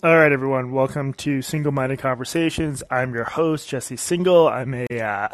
[0.00, 0.70] All right, everyone.
[0.70, 2.84] Welcome to Singal Minded Conversations.
[2.88, 4.48] I'm your host, Jesse Singal.
[4.48, 5.28] I'm a uh,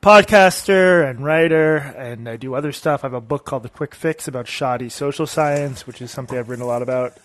[0.00, 3.04] podcaster and writer, and I do other stuff.
[3.04, 6.38] I have a book called The Quick Fix about shoddy social science, which is something
[6.38, 7.18] I've written a lot about.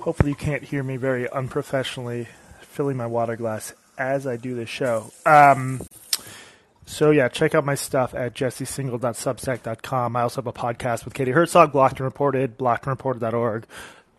[0.00, 2.26] Hopefully, you can't hear me very unprofessionally
[2.60, 5.12] filling my water glass as I do this show.
[5.24, 5.80] Um,
[6.86, 10.16] so yeah, check out my stuff at jessesingal.substack.com.
[10.16, 13.64] I also have a podcast with Katie Herzog, Blocked and Reported, blockedandreported.org.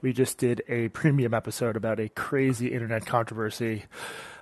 [0.05, 3.85] We just did a premium episode about a crazy internet controversy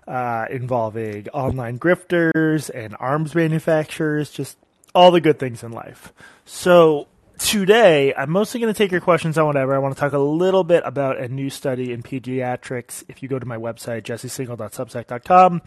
[0.06, 4.58] uh, involving online grifters and arms manufacturers, just
[4.94, 6.12] all the good things in life.
[6.44, 7.08] So
[7.38, 9.74] today, I'm mostly going to take your questions on whatever.
[9.74, 13.06] I want to talk a little bit about a new study in pediatrics.
[13.08, 15.62] If you go to my website, jessesingal.substack.com,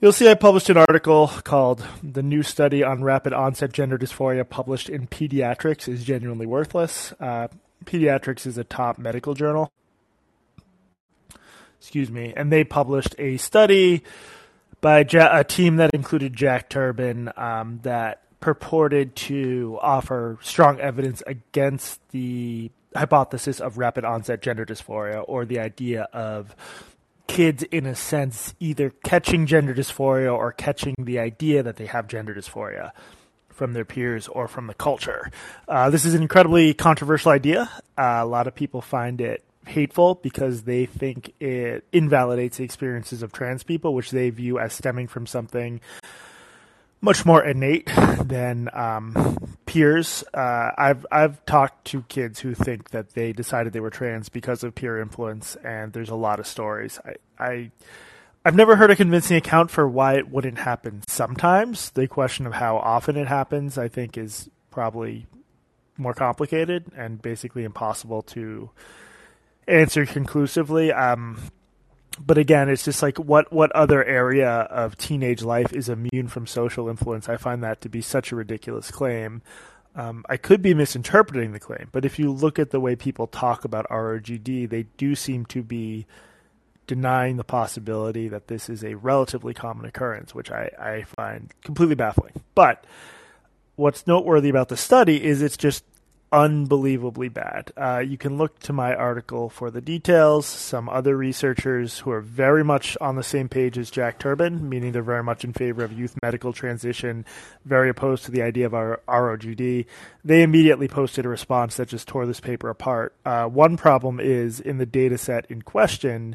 [0.00, 4.48] you'll see I published an article called The New Study on Rapid Onset Gender Dysphoria
[4.48, 7.12] Published in Pediatrics is Genuinely Worthless.
[7.20, 7.48] Uh,
[7.82, 9.72] Pediatrics is a top medical journal.
[11.80, 12.32] Excuse me.
[12.36, 14.04] And they published a study
[14.80, 22.00] by a team that included Jack Turban um, that purported to offer strong evidence against
[22.10, 26.54] the hypothesis of rapid onset gender dysphoria or the idea of
[27.26, 32.06] kids, in a sense, either catching gender dysphoria or catching the idea that they have
[32.06, 32.92] gender dysphoria
[33.52, 35.30] from their peers or from the culture.
[35.68, 37.70] Uh, this is an incredibly controversial idea.
[37.96, 43.22] Uh, a lot of people find it hateful because they think it invalidates the experiences
[43.22, 45.80] of trans people, which they view as stemming from something
[47.00, 47.90] much more innate
[48.24, 50.24] than um, peers.
[50.32, 54.62] Uh, I've I've talked to kids who think that they decided they were trans because
[54.64, 56.98] of peer influence, and there's a lot of stories.
[57.04, 57.70] I, I
[58.44, 61.90] I've never heard a convincing account for why it wouldn't happen sometimes.
[61.90, 65.26] The question of how often it happens, I think, is probably
[65.96, 68.70] more complicated and basically impossible to
[69.68, 70.92] answer conclusively.
[70.92, 71.40] Um,
[72.18, 76.46] but again, it's just like what what other area of teenage life is immune from
[76.46, 77.28] social influence?
[77.28, 79.42] I find that to be such a ridiculous claim.
[79.94, 83.26] Um, I could be misinterpreting the claim, but if you look at the way people
[83.26, 86.06] talk about ROGD, they do seem to be
[86.86, 91.94] denying the possibility that this is a relatively common occurrence, which I, I find completely
[91.94, 92.42] baffling.
[92.54, 92.84] But
[93.76, 95.84] what's noteworthy about the study is it's just
[96.32, 97.70] unbelievably bad.
[97.76, 100.46] Uh, you can look to my article for the details.
[100.46, 104.92] Some other researchers who are very much on the same page as Jack Turban, meaning
[104.92, 107.26] they're very much in favor of youth medical transition,
[107.66, 109.84] very opposed to the idea of our ROGD,
[110.24, 113.14] they immediately posted a response that just tore this paper apart.
[113.26, 116.34] Uh, one problem is in the data set in question.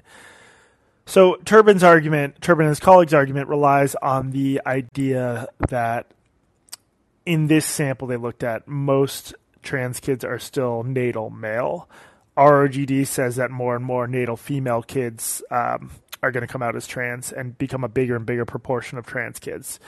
[1.07, 6.13] So Turban's argument, Turban and his colleagues' argument, relies on the idea that
[7.25, 11.90] in this sample they looked at, most trans kids are still natal male.
[12.35, 15.91] ROGD says that more and more natal female kids um,
[16.22, 19.06] are going to come out as trans and become a bigger and bigger proportion of
[19.06, 19.79] trans kids.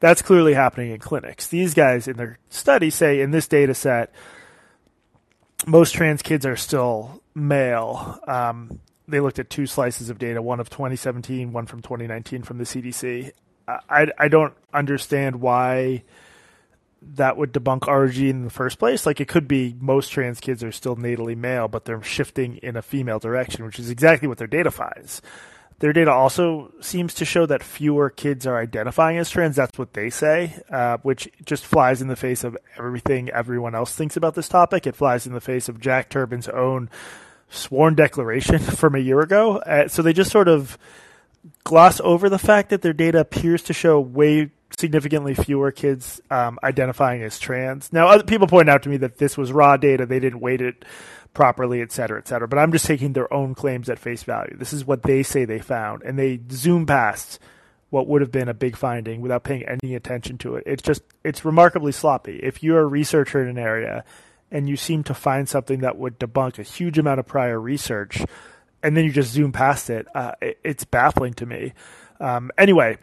[0.00, 1.46] That's clearly happening in clinics.
[1.46, 4.12] These guys in their study say in this data set,
[5.68, 8.18] most trans kids are still male.
[8.26, 12.58] Um, they looked at two slices of data, one of 2017, one from 2019 from
[12.58, 13.32] the CDC.
[13.66, 16.04] I, I don't understand why
[17.14, 19.06] that would debunk RG in the first place.
[19.06, 22.76] Like it could be most trans kids are still natally male, but they're shifting in
[22.76, 25.20] a female direction, which is exactly what their data finds.
[25.80, 29.56] Their data also seems to show that fewer kids are identifying as trans.
[29.56, 33.94] That's what they say, uh, which just flies in the face of everything everyone else
[33.94, 34.86] thinks about this topic.
[34.86, 36.90] It flies in the face of Jack Turban's own
[37.54, 39.58] sworn declaration from a year ago.
[39.58, 40.78] Uh, so they just sort of
[41.62, 46.58] gloss over the fact that their data appears to show way significantly fewer kids um,
[46.62, 47.92] identifying as trans.
[47.92, 50.60] Now, other people point out to me that this was raw data; they didn't weight
[50.60, 50.84] it
[51.32, 52.48] properly, et cetera, et cetera.
[52.48, 54.56] But I'm just taking their own claims at face value.
[54.56, 57.38] This is what they say they found, and they zoom past
[57.90, 60.64] what would have been a big finding without paying any attention to it.
[60.66, 62.40] It's just it's remarkably sloppy.
[62.42, 64.04] If you're a researcher in an area
[64.54, 68.24] and you seem to find something that would debunk a huge amount of prior research,
[68.84, 71.74] and then you just zoom past it, uh, it it's baffling to me.
[72.20, 72.96] Um, anyway,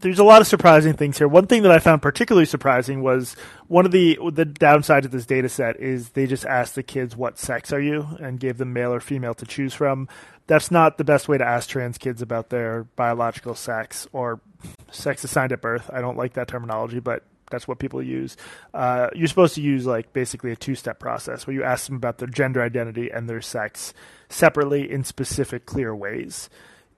[0.00, 1.26] there's a lot of surprising things here.
[1.26, 3.34] One thing that I found particularly surprising was
[3.66, 7.16] one of the the downsides of this data set is they just asked the kids
[7.16, 10.06] what sex are you and gave them male or female to choose from.
[10.48, 14.42] That's not the best way to ask trans kids about their biological sex or
[14.90, 15.88] sex assigned at birth.
[15.90, 18.36] I don't like that terminology, but that's what people use.
[18.72, 21.96] Uh, you're supposed to use like basically a two step process where you ask them
[21.96, 23.92] about their gender identity and their sex
[24.28, 26.48] separately in specific, clear ways.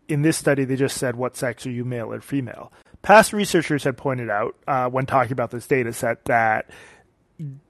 [0.09, 2.73] In this study, they just said, What sex are you, male or female?
[3.03, 6.71] Past researchers had pointed out uh, when talking about this data set that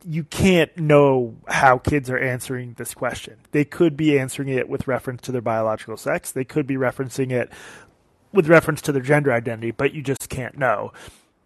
[0.05, 3.37] you can't know how kids are answering this question.
[3.52, 6.32] They could be answering it with reference to their biological sex.
[6.32, 7.50] They could be referencing it
[8.32, 10.93] with reference to their gender identity, but you just can't know.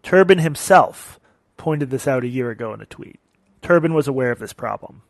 [0.03, 1.16] Turban himself
[1.57, 3.19] pointed this out a year ago in a tweet.
[3.61, 5.01] Turban was aware of this problem.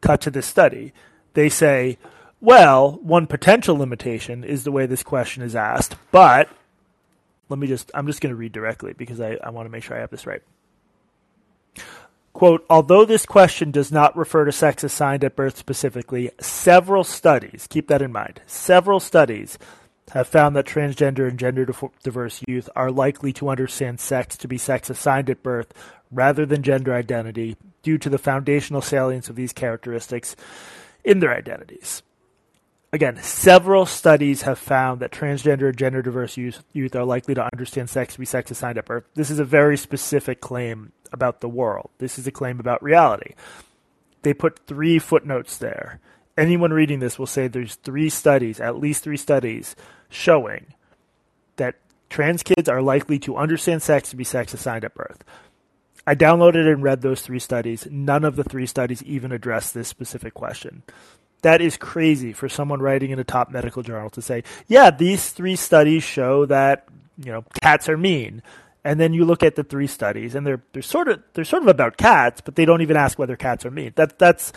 [0.00, 0.92] Cut to this study.
[1.34, 1.98] They say,
[2.40, 6.48] well, one potential limitation is the way this question is asked, but
[7.48, 9.82] let me just, I'm just going to read directly because I, I want to make
[9.82, 10.42] sure I have this right.
[12.32, 17.66] Quote, although this question does not refer to sex assigned at birth specifically, several studies,
[17.68, 19.58] keep that in mind, several studies
[20.10, 21.64] have found that transgender and gender
[22.02, 25.72] diverse youth are likely to understand sex to be sex assigned at birth
[26.10, 30.34] rather than gender identity due to the foundational salience of these characteristics
[31.04, 32.02] in their identities.
[32.92, 37.48] Again, several studies have found that transgender and gender diverse youth, youth are likely to
[37.52, 39.04] understand sex to be sex assigned at birth.
[39.14, 41.90] This is a very specific claim about the world.
[41.98, 43.34] This is a claim about reality.
[44.22, 46.00] They put three footnotes there.
[46.40, 49.76] Anyone reading this will say there's three studies, at least three studies,
[50.08, 50.72] showing
[51.56, 51.74] that
[52.08, 55.22] trans kids are likely to understand sex to be sex assigned at birth.
[56.06, 57.86] I downloaded and read those three studies.
[57.90, 60.82] None of the three studies even address this specific question.
[61.42, 65.32] That is crazy for someone writing in a top medical journal to say, yeah, these
[65.32, 66.88] three studies show that,
[67.18, 68.42] you know, cats are mean.
[68.82, 71.62] And then you look at the three studies and they're they're sort of they're sort
[71.62, 73.92] of about cats, but they don't even ask whether cats are mean.
[73.96, 74.54] That that's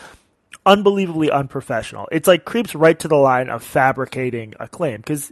[0.66, 2.08] unbelievably unprofessional.
[2.12, 5.32] It's like creeps right to the line of fabricating a claim because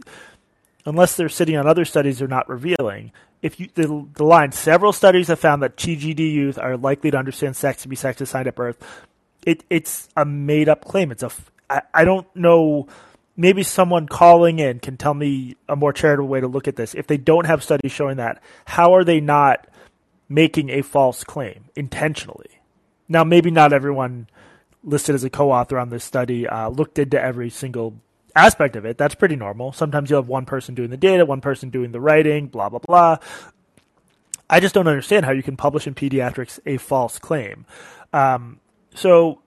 [0.84, 3.12] unless they're sitting on other studies they're not revealing.
[3.40, 7.16] If you the, the line, several studies have found that TGD youth are likely to
[7.16, 8.82] understand sex to be sex assigned at birth.
[9.44, 11.10] It it's a made up claim.
[11.10, 11.30] It's a
[11.68, 12.86] I, I don't know.
[13.36, 16.94] Maybe someone calling in can tell me a more charitable way to look at this.
[16.94, 19.66] If they don't have studies showing that, how are they not
[20.28, 22.60] making a false claim intentionally?
[23.08, 24.28] Now, maybe not everyone
[24.84, 27.94] listed as a co-author on this study uh, looked into every single
[28.34, 28.98] aspect of it.
[28.98, 29.72] That's pretty normal.
[29.72, 32.80] Sometimes you'll have one person doing the data, one person doing the writing, blah blah
[32.80, 33.18] blah.
[34.50, 37.64] I just don't understand how you can publish in pediatrics a false claim.
[38.12, 38.60] Um,
[38.94, 39.40] so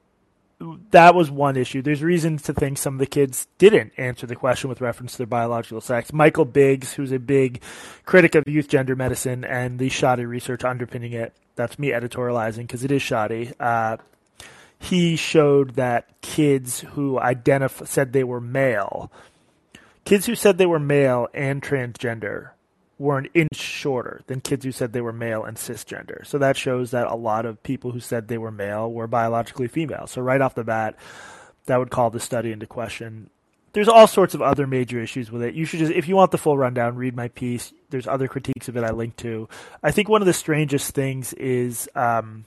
[0.92, 1.81] that was one issue.
[1.81, 5.18] There's reasons to think some of the kids didn't answer the question with reference to
[5.20, 6.14] their biological sex.
[6.14, 7.62] Michael Biggs, who's a big
[8.06, 12.84] critic of youth gender medicine and the shoddy research underpinning it, that's me editorializing because
[12.84, 13.52] it is shoddy.
[13.60, 13.98] Uh,
[14.80, 19.12] he showed that kids who identif- said they were male,
[20.04, 22.51] kids who said they were male and transgender,
[22.98, 26.25] were an inch shorter than kids who said they were male and cisgender.
[26.25, 29.68] So that shows that a lot of people who said they were male were biologically
[29.68, 30.07] female.
[30.07, 30.95] So right off the bat,
[31.66, 33.30] that would call the study into question.
[33.74, 35.54] There's all sorts of other major issues with it.
[35.54, 37.74] You should just, if you want the full rundown, read my piece.
[37.89, 39.50] There's other critiques of it I linked to.
[39.83, 42.45] I think one of the strangest things is um,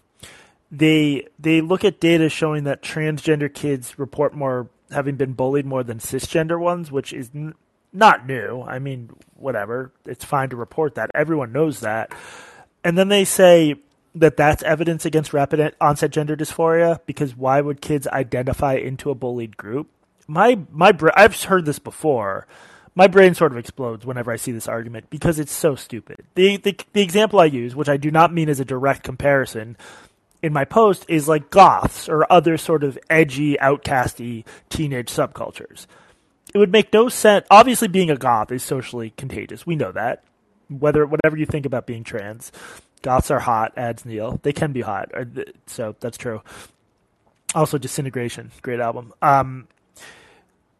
[0.70, 5.82] they they look at data showing that transgender kids report more having been bullied more
[5.82, 7.54] than cisgender ones, which is n-
[7.92, 8.62] not new.
[8.62, 9.92] I mean, whatever.
[10.04, 11.10] It's fine to report that.
[11.14, 12.12] Everyone knows that.
[12.84, 13.76] And then they say
[14.14, 19.14] that that's evidence against rapid onset gender dysphoria because why would kids identify into a
[19.14, 19.88] bullied group?
[20.26, 22.46] My my I've heard this before.
[22.94, 26.24] My brain sort of explodes whenever I see this argument because it's so stupid.
[26.34, 29.76] The, the the example I use, which I do not mean as a direct comparison,
[30.42, 35.86] in my post is like goths or other sort of edgy, outcasty teenage subcultures.
[36.54, 37.46] It would make no sense.
[37.50, 39.66] Obviously, being a goth is socially contagious.
[39.66, 40.24] We know that.
[40.68, 42.52] Whether whatever you think about being trans,
[43.02, 43.72] goths are hot.
[43.76, 44.40] Adds Neil.
[44.42, 45.10] They can be hot.
[45.66, 46.42] So that's true.
[47.54, 49.12] Also, Disintegration, great album.
[49.22, 49.68] Um,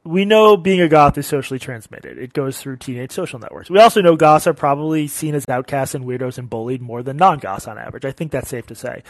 [0.05, 2.19] we know being a goth is socially transmitted.
[2.19, 3.71] It goes through teenage social networks.
[3.71, 7.17] We also know goths are probably seen as outcasts and weirdos and bullied more than
[7.17, 8.05] non-goths on average.
[8.05, 9.03] I think that's safe to say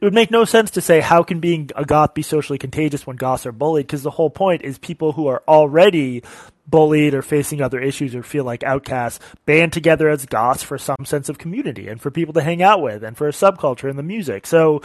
[0.00, 3.06] it would make no sense to say how can being a goth be socially contagious
[3.06, 6.22] when goths are bullied because the whole point is people who are already
[6.66, 11.04] bullied or facing other issues or feel like outcasts band together as goths for some
[11.04, 13.96] sense of community and for people to hang out with and for a subculture in
[13.96, 14.80] the music so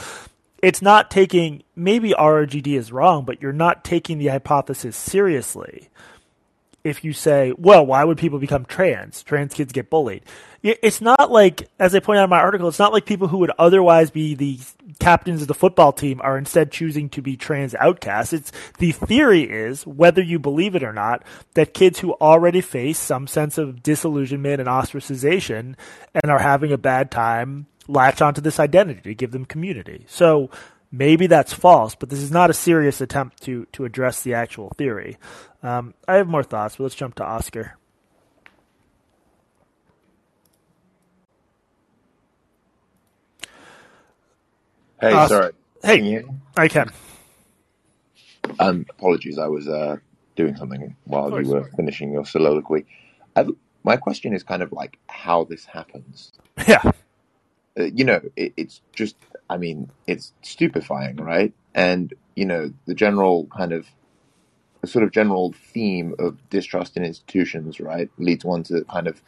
[0.62, 5.90] it's not taking maybe RRGD is wrong but you're not taking the hypothesis seriously
[6.84, 9.24] if you say, well, why would people become trans?
[9.24, 10.24] Trans kids get bullied.
[10.62, 13.38] It's not like, as I point out in my article, it's not like people who
[13.38, 14.60] would otherwise be the
[15.00, 18.34] captains of the football team are instead choosing to be trans outcasts.
[18.34, 21.24] It's the theory is, whether you believe it or not,
[21.54, 25.76] that kids who already face some sense of disillusionment and ostracization
[26.14, 30.06] and are having a bad time latch onto this identity to give them community.
[30.08, 30.50] So
[30.92, 34.70] maybe that's false, but this is not a serious attempt to to address the actual
[34.78, 35.18] theory.
[35.64, 37.76] Um, I have more thoughts, but let's jump to Oscar.
[45.02, 45.52] Hey, sorry.
[45.82, 46.00] Hey.
[46.00, 46.42] Can?
[46.58, 46.92] I can.
[48.60, 49.98] Um, apologies, I was uh,
[50.36, 52.86] doing something while you were finishing your soliloquy.
[53.36, 53.46] I,
[53.84, 56.34] my question is kind of like how this happens.
[56.68, 56.92] Yeah.
[57.80, 59.16] Uh, you know, it, it's just,
[59.50, 61.54] I mean, it's stupefying, right?
[61.74, 63.88] And, you know, the general kind of,
[64.86, 69.22] sort of general theme of distrust in institutions, right, leads one to kind of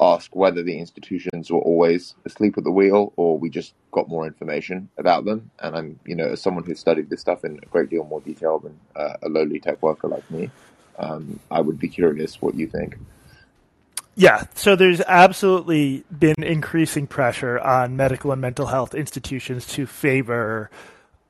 [0.00, 4.26] ask whether the institutions were always asleep at the wheel or we just got more
[4.26, 5.50] information about them.
[5.60, 8.20] And I'm, you know, as someone who's studied this stuff in a great deal more
[8.20, 10.50] detail than uh, a lowly tech worker like me,
[10.98, 12.98] um, I would be curious what you think.
[14.16, 20.70] Yeah, so there's absolutely been increasing pressure on medical and mental health institutions to favor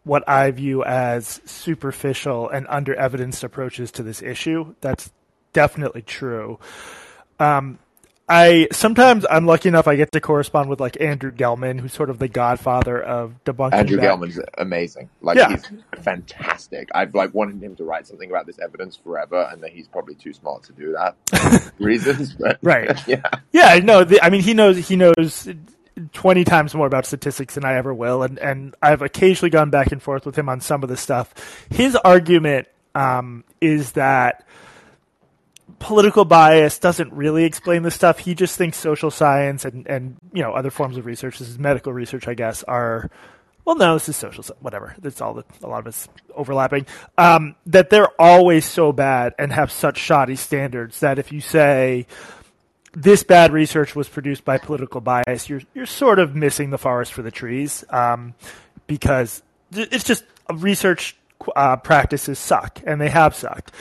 [0.05, 4.75] what I view as superficial and under evidenced approaches to this issue.
[4.83, 5.11] That's
[5.55, 6.59] definitely true.
[7.41, 7.79] Um,
[8.29, 12.09] I sometimes I'm lucky enough I get to correspond with like Andrew Gelman, who's sort
[12.09, 13.75] of the godfather of debunking.
[13.75, 14.19] Andrew that.
[14.19, 15.11] Gelman's amazing.
[15.21, 15.51] Like Yeah.
[15.51, 15.67] he's
[16.03, 16.89] fantastic.
[16.95, 20.15] I've like wanted him to write something about this evidence forever, and that he's probably
[20.15, 22.33] too smart to do that reasons.
[22.33, 22.97] But Right.
[23.07, 25.47] yeah, Yeah, no, the, I mean he knows he knows
[26.13, 29.93] twenty times more about statistics than I ever will, and and I've occasionally gone back
[29.93, 31.67] and forth with him on some of the stuff.
[31.71, 34.47] His argument um, is that
[35.79, 38.19] political bias doesn't really explain the stuff.
[38.19, 41.59] He just thinks social science and and you know other forms of research, this is
[41.59, 43.11] medical research, I guess, are.
[43.65, 44.95] Well, no, this is social, whatever.
[44.99, 45.35] That's all.
[45.35, 46.87] The, a lot of it's overlapping.
[47.17, 52.07] Um, that they're always so bad and have such shoddy standards that if you say,
[52.93, 57.13] this bad research was produced by political bias, you're you're sort of missing the forest
[57.15, 58.35] for the trees, um,
[58.87, 59.43] because
[59.73, 61.17] it's just research
[61.57, 63.73] uh, practices suck, and they have sucked.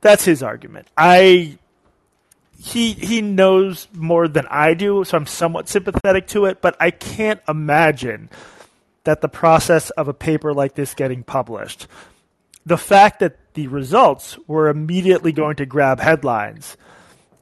[0.00, 0.88] That's his argument.
[0.96, 1.58] I
[2.58, 6.90] he he knows more than I do, so I'm somewhat sympathetic to it, but I
[6.90, 8.30] can't imagine
[9.04, 11.86] that the process of a paper like this getting published,
[12.64, 16.76] the fact that the results were immediately going to grab headlines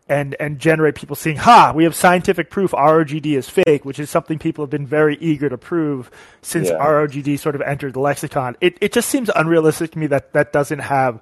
[0.09, 4.11] and and generate people seeing, ha, we have scientific proof ROGD is fake, which is
[4.11, 6.11] something people have been very eager to prove
[6.43, 6.77] since Yeah.
[6.77, 8.57] ROGD sort of entered the lexicon.
[8.61, 11.21] It it just seems unrealistic to me that that doesn't have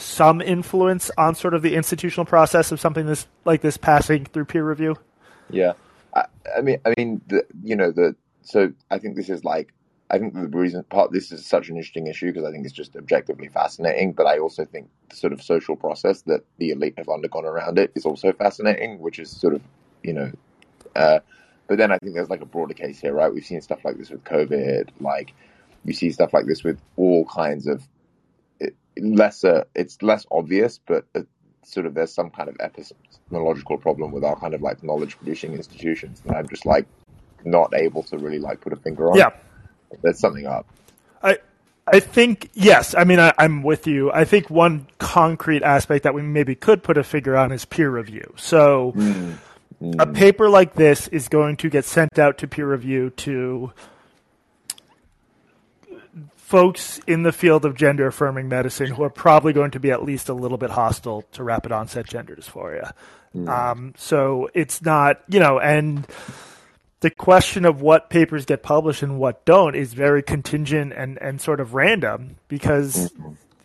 [0.00, 4.46] some influence on sort of the institutional process of something this like this passing through
[4.46, 4.96] peer review.
[5.50, 5.72] yeah.
[6.14, 6.24] I,
[6.56, 9.72] I mean, I mean, the, you know, the so I think this is like.
[10.12, 12.74] I think the reason part this is such an interesting issue because I think it's
[12.74, 16.94] just objectively fascinating, but I also think the sort of social process that the elite
[16.98, 19.62] have undergone around it is also fascinating, which is sort of,
[20.02, 20.32] you know,
[20.96, 21.20] uh,
[21.68, 23.32] but then I think there's like a broader case here, right?
[23.32, 25.32] We've seen stuff like this with COVID, like
[25.84, 27.86] you see stuff like this with all kinds of
[29.00, 29.66] it, lesser.
[29.74, 31.26] It's less obvious, but it,
[31.64, 35.52] sort of there's some kind of epistemological problem with our kind of like knowledge producing
[35.52, 36.86] institutions, and I'm just like
[37.44, 39.18] not able to really like put a finger on.
[39.18, 39.30] Yeah.
[40.02, 40.66] there's something up.
[41.22, 41.38] I
[41.86, 42.94] I think yes.
[42.94, 44.12] I mean, I, I'm with you.
[44.12, 47.90] I think one concrete aspect that we maybe could put a figure on is peer
[47.90, 48.32] review.
[48.36, 49.36] So, mm.
[49.80, 50.14] a mm.
[50.14, 53.72] paper like this is going to get sent out to peer review to
[56.50, 60.02] folks in the field of gender affirming medicine who are probably going to be at
[60.02, 62.92] least a little bit hostile to rapid onset gender dysphoria.
[63.48, 66.04] Um, so it's not, you know, and
[67.00, 71.40] the question of what papers get published and what don't is very contingent and, and
[71.40, 73.12] sort of random because,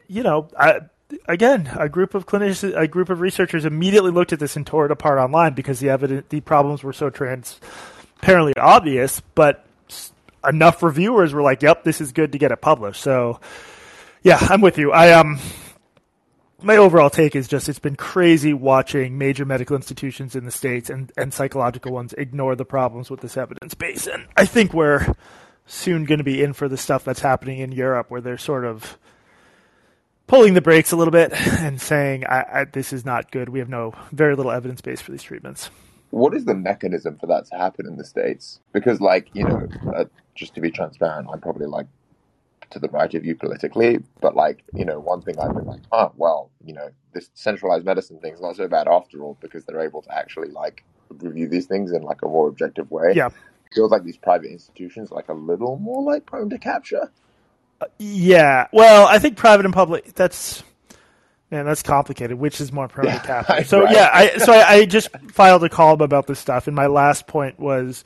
[0.08, 0.82] you know, I,
[1.28, 4.86] again, a group of clinicians, a group of researchers immediately looked at this and tore
[4.86, 9.66] it apart online because the evidence, the problems were so transparently obvious, but
[10.48, 13.40] enough reviewers were like, "Yep, this is good to get it published." So,
[14.24, 14.92] yeah, I'm with you.
[14.92, 15.40] I um,
[16.62, 20.90] my overall take is just it's been crazy watching major medical institutions in the states
[20.90, 25.14] and and psychological ones ignore the problems with this evidence base, and I think we're
[25.66, 28.66] soon going to be in for the stuff that's happening in Europe, where they're sort
[28.66, 28.98] of
[30.28, 33.50] pulling the brakes a little bit and saying, I, I, "This is not good.
[33.50, 35.70] We have no very little evidence base for these treatments."
[36.12, 38.62] What is the mechanism for that to happen in the states?
[38.72, 41.88] Because, like, you know, uh, just to be transparent, I'm probably like
[42.72, 45.82] to the right of you politically, but like, you know, one thing I've been like,
[45.92, 49.82] oh, well, you know, this centralized medicine thing's not so bad after all because they're
[49.82, 53.14] able to actually like review these things in like a more objective way.
[53.16, 53.30] Yeah.
[53.74, 57.12] feels like these private institutions are, like a little more like prone to capture.
[57.82, 58.68] Uh, yeah.
[58.74, 60.14] Well, I think private and public.
[60.16, 60.64] That's
[61.52, 62.38] man, that's complicated.
[62.40, 63.64] Which is more prone Yeah, to capture?
[63.64, 63.90] So right.
[63.90, 67.28] yeah, I so I, I just filed a column about this stuff, and my last
[67.28, 68.04] point was.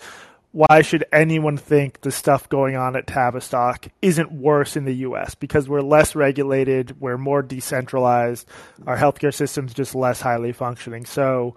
[0.52, 5.36] Why should anyone think the stuff going on at Tavistock isn't worse in the U.S.
[5.36, 8.48] because we're less regulated, we're more decentralized,
[8.88, 11.06] our healthcare system's just less highly functioning.
[11.06, 11.56] So,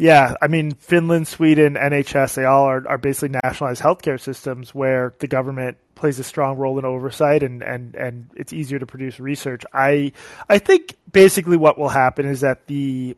[0.00, 5.12] Yeah, I mean, Finland, Sweden, NHS, they all are, are basically nationalized healthcare systems where
[5.18, 9.18] the government plays a strong role in oversight and, and, and it's easier to produce
[9.18, 9.64] research.
[9.72, 10.12] I
[10.48, 13.16] I think basically what will happen is that the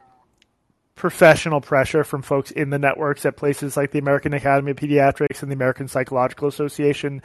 [1.00, 5.42] professional pressure from folks in the networks at places like the American Academy of Pediatrics
[5.42, 7.22] and the American Psychological Association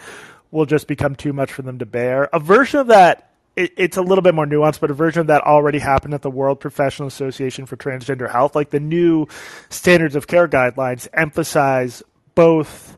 [0.49, 2.29] will just become too much for them to bear.
[2.31, 5.27] A version of that it, it's a little bit more nuanced, but a version of
[5.27, 8.55] that already happened at the World Professional Association for Transgender Health.
[8.55, 9.27] Like the new
[9.69, 12.01] standards of care guidelines emphasize
[12.33, 12.97] both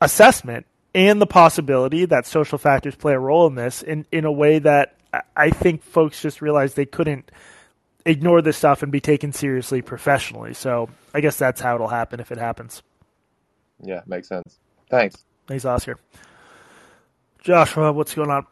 [0.00, 4.32] assessment and the possibility that social factors play a role in this in, in a
[4.32, 4.96] way that
[5.36, 7.30] I think folks just realized they couldn't
[8.06, 10.54] ignore this stuff and be taken seriously professionally.
[10.54, 12.82] So I guess that's how it'll happen if it happens.
[13.82, 14.58] Yeah, makes sense.
[14.88, 15.24] Thanks.
[15.46, 15.98] Thanks, Oscar.
[17.42, 18.46] Joshua, what's going on?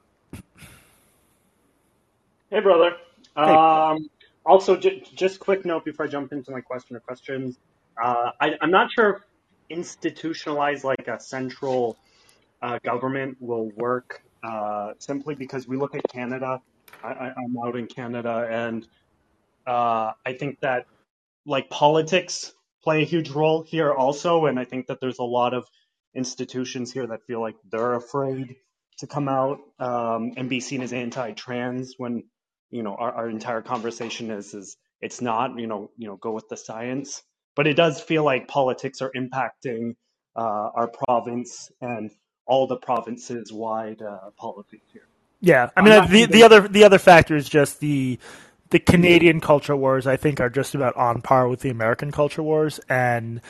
[2.51, 2.97] Hey, brother.
[3.37, 3.43] Hey.
[3.43, 4.11] Um,
[4.45, 7.59] also, j- just quick note before I jump into my question or questions.
[8.03, 9.23] Uh, I, am not sure if
[9.71, 11.97] institutionalized like a central
[12.63, 16.61] uh, government will work uh, simply because we look at Canada.
[17.03, 18.87] I, am out in Canada, and
[19.67, 20.87] uh, I think that
[21.47, 22.53] like politics
[22.83, 25.67] play a huge role here also, and I think that there's a lot of
[26.15, 28.57] institutions here that feel like they're afraid
[28.99, 32.25] to come out um, and be seen as anti-trans when
[32.71, 36.33] you know our, our entire conversation is is it's not you know you know go
[36.33, 37.23] with the science.
[37.57, 39.95] But it does feel like politics are impacting
[40.35, 42.11] uh, our province and
[42.47, 45.07] all the provinces wide uh, politics here.
[45.41, 48.19] Yeah i mean the, the other the other factor is just the
[48.75, 52.43] the canadian culture wars i think are just about on par with the american culture
[52.43, 53.41] wars and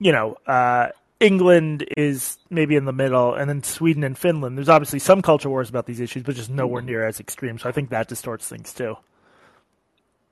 [0.00, 0.88] you know uh,
[1.20, 4.56] England is maybe in the middle, and then Sweden and Finland.
[4.56, 7.58] There's obviously some culture wars about these issues, but just nowhere near as extreme.
[7.58, 8.96] So I think that distorts things too.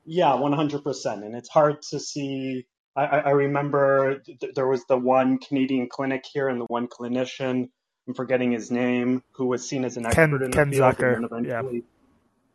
[0.04, 1.24] Yeah, 100%.
[1.24, 2.66] And it's hard to see.
[2.94, 7.68] I, I remember th- there was the one Canadian clinic here and the one clinician,
[8.06, 10.94] I'm forgetting his name, who was seen as an expert Ken, in the Ken field.
[10.96, 11.46] Zucker.
[11.46, 11.80] yeah.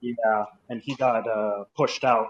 [0.02, 2.28] Yeah, and he got uh, pushed out,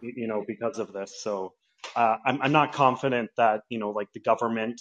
[0.00, 1.22] you know, because of this.
[1.22, 1.52] So
[1.94, 4.80] uh, I'm, I'm not confident that, you know, like the government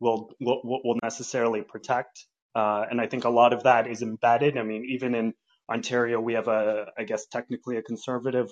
[0.00, 2.26] will will, will necessarily protect.
[2.54, 4.56] Uh, and I think a lot of that is embedded.
[4.56, 5.34] I mean, even in
[5.68, 8.50] Ontario, we have a, I guess, technically a conservative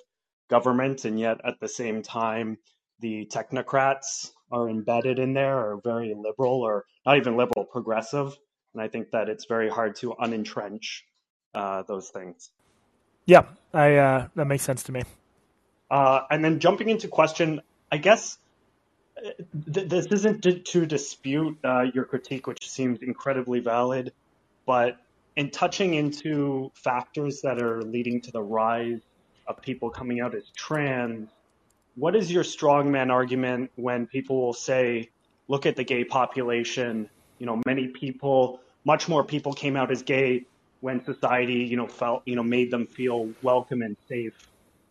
[0.49, 2.57] government, and yet at the same time,
[2.99, 8.35] the technocrats are embedded in there, are very liberal, or not even liberal, progressive.
[8.73, 11.01] And I think that it's very hard to unentrench
[11.53, 12.49] uh, those things.
[13.25, 15.03] Yeah, I uh, that makes sense to me.
[15.89, 18.37] Uh, and then jumping into question, I guess
[19.53, 24.11] this isn't to, to dispute uh, your critique, which seems incredibly valid,
[24.65, 24.97] but
[25.35, 28.99] in touching into factors that are leading to the rise
[29.47, 31.29] of people coming out as trans,
[31.95, 35.09] what is your strongman argument when people will say,
[35.47, 37.09] look at the gay population,
[37.39, 40.45] you know, many people, much more people came out as gay
[40.83, 44.49] when society, you know, felt, you know, made them feel welcome and safe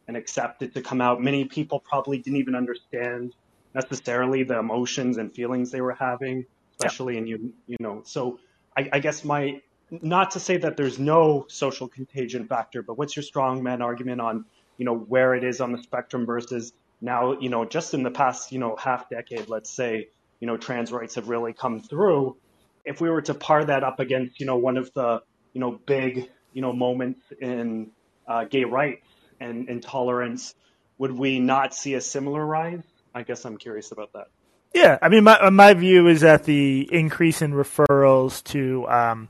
[0.09, 1.21] and accepted to come out.
[1.21, 3.35] Many people probably didn't even understand
[3.75, 7.21] necessarily the emotions and feelings they were having, especially yeah.
[7.21, 8.01] in you you know.
[8.07, 8.39] So
[8.75, 13.15] I, I, guess my not to say that there's no social contagion factor, but what's
[13.15, 14.47] your strong man argument on
[14.79, 18.11] you know where it is on the spectrum versus now you know just in the
[18.11, 20.09] past you know half decade, let's say
[20.41, 22.35] you know trans rights have really come through.
[22.83, 25.21] If we were to par that up against you know one of the
[25.53, 27.91] you know big you know moments in
[28.27, 29.07] uh, gay rights
[29.41, 30.55] and intolerance,
[30.99, 32.83] would we not see a similar rise?
[33.15, 34.29] I guess I'm curious about that.
[34.75, 39.29] Yeah, I mean, my my view is that the increase in referrals to um,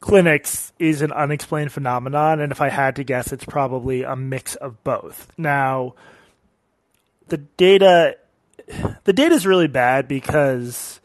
[0.00, 4.54] clinics is an unexplained phenomenon, and if I had to guess, it's probably a mix
[4.54, 5.30] of both.
[5.36, 5.94] Now,
[7.28, 8.16] the data,
[9.04, 11.00] the data is really bad because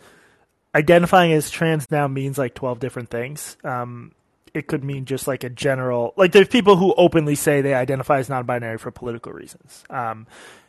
[0.73, 3.57] identifying as trans now means like twelve different things.
[3.65, 4.13] Um,
[4.57, 8.19] it could mean just like a general, like there's people who openly say they identify
[8.19, 9.83] as non-binary for political reasons.
[9.89, 10.27] Um,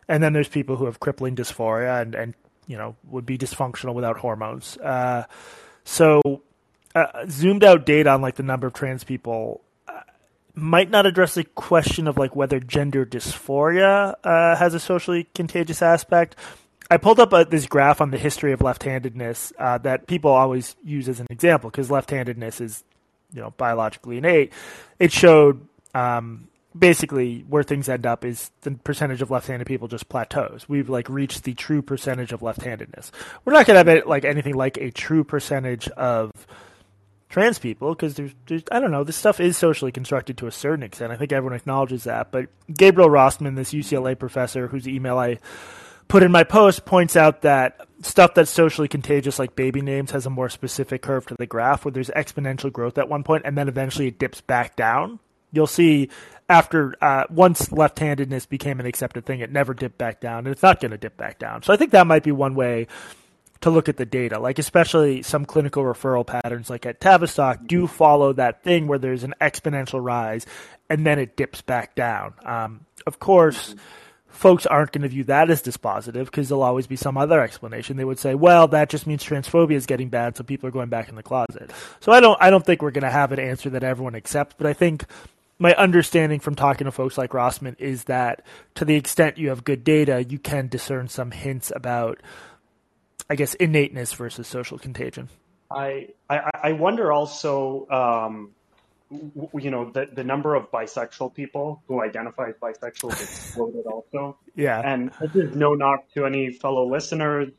[0.09, 2.35] and then there's people who have crippling dysphoria and, and
[2.66, 4.77] you know would be dysfunctional without hormones.
[4.79, 5.24] Uh,
[5.85, 6.42] so
[6.94, 10.01] uh, zoomed out data on like the number of trans people uh,
[10.55, 15.83] might not address the question of like whether gender dysphoria uh, has a socially contagious
[15.83, 16.37] aspect.
[16.90, 20.74] I pulled up uh, this graph on the history of left-handedness uh, that people always
[20.83, 22.85] use as an example because left-handedness is,
[23.33, 24.53] you know, biologically innate.
[24.99, 30.09] It showed um, basically where things end up is the percentage of left-handed people just
[30.09, 30.69] plateaus.
[30.69, 33.12] We've like reached the true percentage of left-handedness.
[33.45, 36.33] We're not going to have it like anything like a true percentage of
[37.29, 40.53] trans people because there's, there's, I don't know this stuff is socially constructed to a
[40.53, 41.12] certain extent.
[41.12, 42.31] I think everyone acknowledges that.
[42.31, 45.38] But Gabriel Rossman, this UCLA professor whose email I
[46.09, 50.27] put in my post points out that stuff that's socially contagious, like baby names, has
[50.27, 53.57] a more specific curve to the graph where there's exponential growth at one point and
[53.57, 55.18] then eventually it dips back down.
[55.53, 56.11] You'll see
[56.49, 60.62] after uh, once left-handedness became an accepted thing, it never dipped back down, and it's
[60.62, 61.62] not going to dip back down.
[61.62, 62.87] So I think that might be one way
[63.61, 64.38] to look at the data.
[64.38, 69.25] Like especially some clinical referral patterns, like at Tavistock, do follow that thing where there's
[69.25, 70.47] an exponential rise,
[70.88, 72.35] and then it dips back down.
[72.44, 73.71] Um, of course.
[73.71, 73.79] Mm-hmm
[74.29, 77.97] folks aren't going to view that as dispositive because there'll always be some other explanation.
[77.97, 80.88] They would say, well, that just means transphobia is getting bad, so people are going
[80.88, 81.73] back in the closet.
[82.01, 84.55] So I don't, I don't think we're going to have an answer that everyone accepts,
[84.57, 85.05] but I think
[85.59, 88.45] my understanding from talking to folks like Rossman is that
[88.77, 92.21] to the extent you have good data, you can discern some hints about,
[93.29, 95.29] I guess, innateness versus social contagion.
[95.71, 98.53] I, I, I wonder also, um,
[99.11, 104.37] you know, the, the number of bisexual people who identify as bisexual is exploded also.
[104.55, 104.81] Yeah.
[104.81, 107.51] And this is no knock to any fellow listeners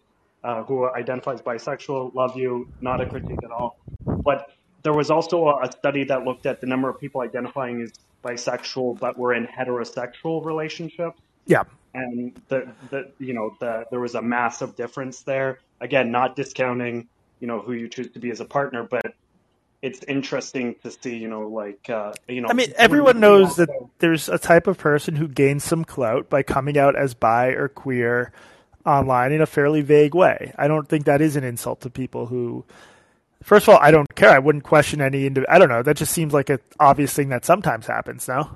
[0.44, 2.14] uh, who identify as bisexual.
[2.14, 2.70] Love you.
[2.82, 3.80] Not a critique at all.
[4.06, 4.52] But
[4.84, 7.92] there was also a study that looked at the number of people identifying as
[8.24, 11.20] bisexual but were in heterosexual relationships.
[11.46, 11.64] Yeah.
[11.94, 15.60] And the, the you know the there was a massive difference there.
[15.82, 17.08] Again, not discounting
[17.40, 19.16] you know who you choose to be as a partner, but
[19.82, 22.50] it's interesting to see, you know, like, uh, you know.
[22.50, 26.44] I mean, everyone knows that there's a type of person who gains some clout by
[26.44, 28.32] coming out as bi or queer
[28.86, 30.54] online in a fairly vague way.
[30.58, 32.66] I don't think that is an insult to people who.
[33.42, 34.32] First of all, I don't care.
[34.32, 35.30] I wouldn't question any.
[35.30, 35.82] Indiv- I don't know.
[35.82, 38.28] That just seems like an obvious thing that sometimes happens.
[38.28, 38.54] Now.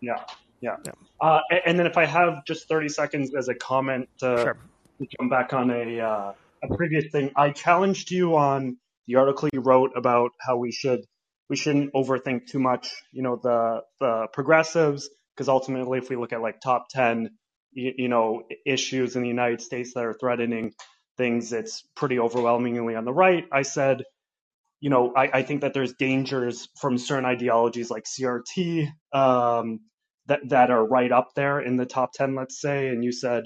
[0.00, 0.24] Yeah,
[0.60, 0.76] yeah.
[0.84, 0.92] yeah.
[1.20, 4.56] Uh, and then if I have just thirty seconds as a comment uh, sure.
[4.98, 6.32] to jump back on a uh,
[6.64, 8.78] a previous thing, I challenged you on
[9.08, 11.00] the article you wrote about how we should
[11.48, 16.32] we shouldn't overthink too much, you know, the the progressives, because ultimately, if we look
[16.32, 17.30] at like top ten,
[17.72, 20.72] you, you, know, issues in the United States that are threatening
[21.16, 23.44] things, it's pretty overwhelmingly on the right.
[23.50, 24.04] I said,
[24.80, 29.80] you know, I, I think that there's dangers from certain ideologies like CRT um,
[30.26, 33.44] that that are right up there in the top ten, let's say, and you said.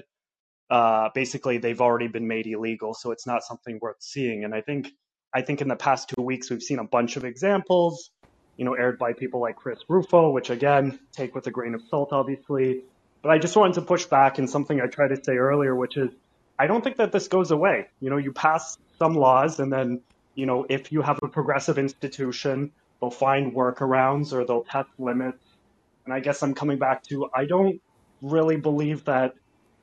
[0.69, 4.43] Uh, basically, they've already been made illegal, so it's not something worth seeing.
[4.43, 4.87] And I think
[5.33, 8.11] I think in the past two weeks, we've seen a bunch of examples,
[8.57, 11.81] you know, aired by people like Chris Rufo, which again, take with a grain of
[11.89, 12.83] salt, obviously.
[13.21, 15.97] But I just wanted to push back in something I tried to say earlier, which
[15.97, 16.11] is
[16.59, 17.87] I don't think that this goes away.
[17.99, 20.01] You know, you pass some laws and then,
[20.35, 25.43] you know, if you have a progressive institution, they'll find workarounds or they'll test limits.
[26.05, 27.81] And I guess I'm coming back to I don't
[28.21, 29.33] really believe that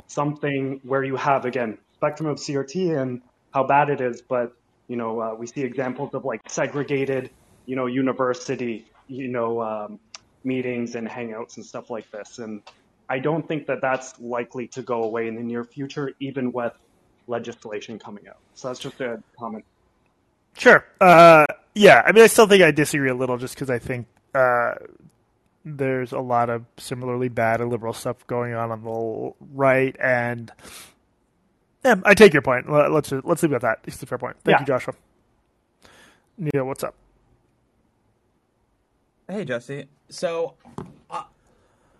[0.06, 4.52] something where you have, again, spectrum of CRT and how bad it is, but
[4.90, 7.30] you know, uh, we see examples of like segregated,
[7.64, 10.00] you know, university, you know, um,
[10.42, 12.40] meetings and hangouts and stuff like this.
[12.40, 12.60] And
[13.08, 16.72] I don't think that that's likely to go away in the near future, even with
[17.28, 18.38] legislation coming out.
[18.54, 19.64] So that's just a comment.
[20.58, 20.84] Sure.
[21.00, 22.02] Uh, yeah.
[22.04, 24.74] I mean, I still think I disagree a little just because I think uh,
[25.64, 29.94] there's a lot of similarly bad liberal stuff going on on the right.
[30.00, 30.50] And
[31.84, 32.70] yeah, I take your point.
[32.70, 33.78] Let's let's leave it at that.
[33.86, 34.36] It's a fair point.
[34.44, 34.60] Thank yeah.
[34.60, 34.94] you, Joshua.
[36.36, 36.94] Neil, what's up?
[39.28, 39.86] Hey, Jesse.
[40.08, 40.54] So
[41.10, 41.24] uh,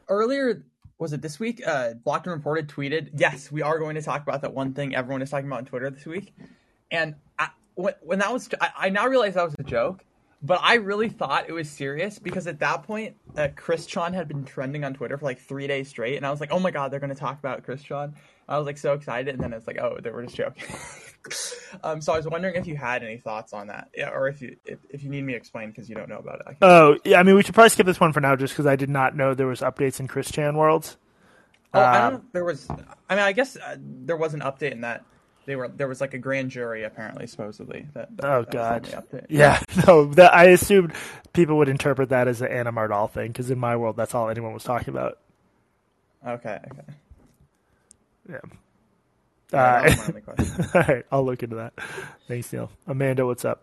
[0.09, 0.65] earlier,
[0.99, 1.63] was it this week?
[1.67, 4.95] Uh, Blocked and Reported tweeted, "Yes, we are going to talk about that one thing
[4.95, 6.35] everyone is talking about on Twitter this week."
[6.91, 10.05] And I, when, when that was, I, I now realize that was a joke
[10.43, 14.45] but I really thought it was serious because at that point, uh, Christian had been
[14.45, 16.91] trending on Twitter for like three days straight, and I was like, "Oh my god,
[16.91, 18.15] they're going to talk about Christian."
[18.51, 20.65] I was like so excited, and then it's like, "Oh, they were just joking."
[21.85, 24.43] um, so I was wondering if you had any thoughts on that, yeah, or if
[24.43, 26.57] you if, if you need me to explain because you don't know about it.
[26.61, 28.75] Oh yeah, I mean we should probably skip this one for now, just because I
[28.75, 30.97] did not know there was updates in Christian worlds.
[31.73, 32.13] Oh, um, I don't.
[32.13, 32.69] Know there was.
[33.09, 35.05] I mean, I guess uh, there was an update in that
[35.47, 39.27] they were there was like a grand jury apparently supposedly that, that oh that god
[39.29, 40.93] yeah no that i assumed
[41.33, 44.29] people would interpret that as an Anna Mardal thing because in my world that's all
[44.29, 45.19] anyone was talking about
[46.25, 46.83] okay okay
[48.31, 48.39] yeah
[49.53, 49.95] uh,
[50.75, 51.75] all right i'll look into that
[52.29, 53.63] thanks neil amanda what's up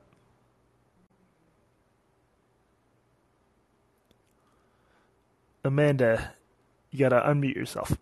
[5.66, 6.34] amanda
[6.92, 7.98] you gotta unmute yourself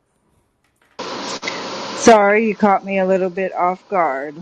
[1.98, 4.36] Sorry, you caught me a little bit off guard.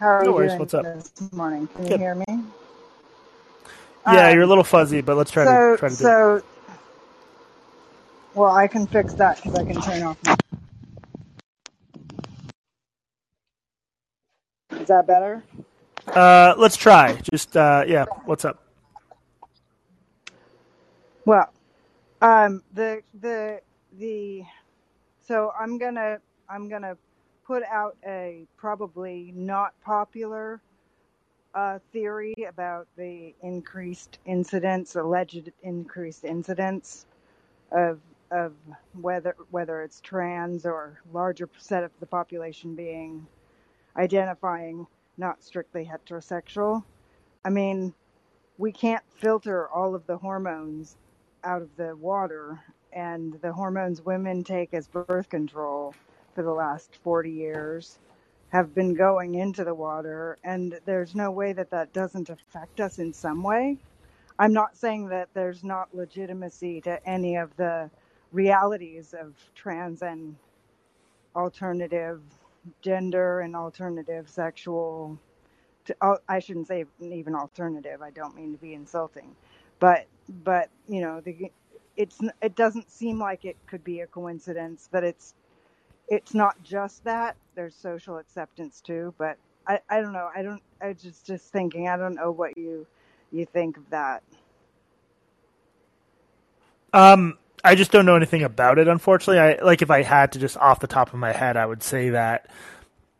[0.00, 0.56] How are no you worries.
[0.56, 0.88] doing What's up?
[0.96, 1.68] this morning?
[1.68, 1.92] Can Good.
[1.92, 2.26] you hear me?
[4.06, 6.36] Yeah, um, you're a little fuzzy, but let's try so, to try to do so,
[6.36, 6.44] it.
[8.34, 10.36] Well, I can fix that because I can turn off my.
[14.90, 15.42] That better?
[16.08, 17.18] Uh, let's try.
[17.32, 18.04] Just uh, yeah.
[18.24, 18.62] What's up?
[21.24, 21.52] Well,
[22.20, 23.60] um, the the
[23.98, 24.42] the
[25.26, 26.96] so I'm gonna I'm gonna
[27.46, 30.60] put out a probably not popular
[31.54, 37.06] uh, theory about the increased incidence, alleged increased incidence
[37.72, 38.00] of
[38.30, 38.52] of
[39.00, 43.26] whether whether it's trans or larger set of the population being
[43.96, 46.84] identifying not strictly heterosexual.
[47.44, 47.94] I mean,
[48.58, 50.96] we can't filter all of the hormones
[51.44, 52.60] out of the water,
[52.92, 55.94] and the hormones women take as birth control
[56.34, 57.98] for the last 40 years
[58.50, 62.98] have been going into the water, and there's no way that that doesn't affect us
[62.98, 63.78] in some way.
[64.38, 67.90] I'm not saying that there's not legitimacy to any of the
[68.32, 70.36] realities of trans and
[71.36, 72.20] alternative
[72.82, 75.18] gender and alternative sexual
[75.86, 78.02] to, oh, I shouldn't say even alternative.
[78.02, 79.36] I don't mean to be insulting,
[79.80, 80.06] but
[80.44, 81.52] but you know the
[81.96, 85.34] it's it doesn't seem like it could be a coincidence that it's
[86.08, 87.36] it's not just that.
[87.54, 90.30] There's social acceptance too, but I I don't know.
[90.34, 90.62] I don't.
[90.80, 91.88] I just just thinking.
[91.88, 92.86] I don't know what you
[93.32, 94.22] you think of that.
[96.92, 98.88] Um, I just don't know anything about it.
[98.88, 101.66] Unfortunately, I like if I had to just off the top of my head, I
[101.66, 102.48] would say that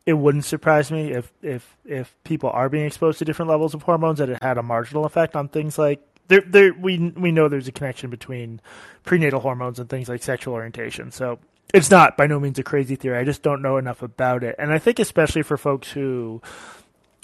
[0.07, 3.83] it wouldn't surprise me if if if people are being exposed to different levels of
[3.83, 7.49] hormones that it had a marginal effect on things like there there we we know
[7.49, 8.61] there's a connection between
[9.05, 11.11] prenatal hormones and things like sexual orientation.
[11.11, 11.39] So
[11.75, 13.19] it's not by no means a crazy theory.
[13.19, 14.57] I just don't know enough about it.
[14.59, 16.41] And I think especially for folks who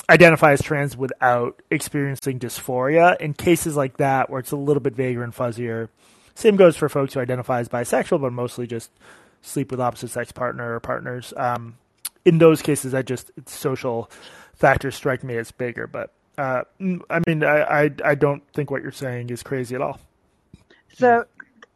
[0.09, 4.95] identify as trans without experiencing dysphoria in cases like that where it's a little bit
[4.95, 5.89] vaguer and fuzzier.
[6.37, 8.91] Same goes for folks who identify as bisexual but mostly just
[9.41, 11.33] sleep with opposite sex partner or partners.
[11.37, 11.79] Um,
[12.27, 14.11] in those cases, I just social
[14.55, 15.87] factors strike me as bigger.
[15.87, 16.63] But uh,
[17.11, 19.99] I mean, I, I I don't think what you're saying is crazy at all.
[20.93, 21.25] So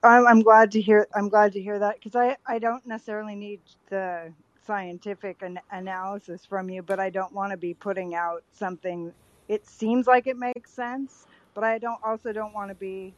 [0.02, 1.08] I'm, I'm glad to hear.
[1.14, 4.32] I'm glad to hear that because I I don't necessarily need the
[4.66, 9.12] scientific an- analysis from you, but I don't want to be putting out something.
[9.48, 13.14] It seems like it makes sense, but I don't also don't want to be.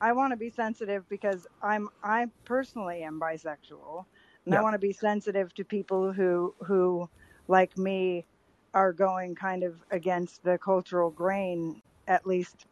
[0.00, 4.06] I want to be sensitive because I'm I personally am bisexual,
[4.46, 4.56] and Yeah.
[4.56, 7.10] I want to be sensitive to people who who
[7.48, 8.26] like me
[8.74, 12.66] are going kind of against the cultural grain at least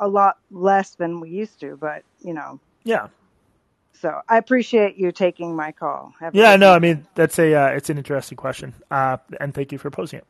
[0.00, 2.60] a lot less than we used to, but you know.
[2.84, 3.08] Yeah.
[3.94, 6.14] So I appreciate you taking my call.
[6.20, 9.72] Have Yeah, no, I mean that's a uh, it's an interesting question, uh, and thank
[9.72, 10.26] you for posing it.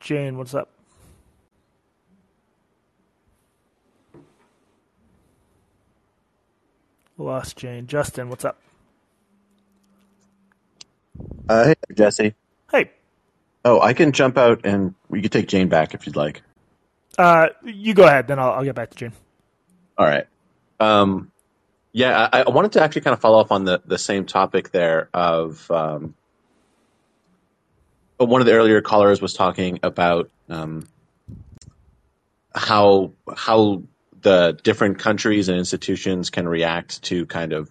[0.00, 0.70] Jane, what's up?
[7.18, 7.86] Lost Jane.
[7.86, 8.60] Justin, what's up?
[11.48, 12.34] Uh, hey, Jesse.
[12.70, 12.90] Hey,
[13.64, 16.42] Oh, I can jump out and we could take Jane back if you'd like.
[17.18, 19.12] uh, you go ahead, then I'll, I'll get back to Jane.
[19.98, 20.26] All right.
[20.78, 21.32] Um,
[21.92, 24.70] yeah, I, I wanted to actually kind of follow up on the, the same topic
[24.70, 26.14] there of um,
[28.18, 30.86] one of the earlier callers was talking about um,
[32.54, 33.82] how how
[34.26, 37.70] the different countries and institutions can react to kind of